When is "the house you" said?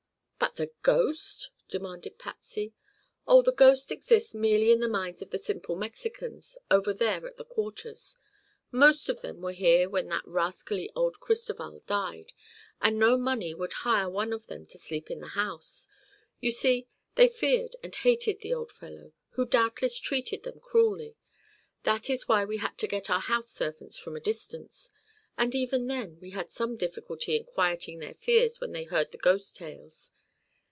15.19-16.51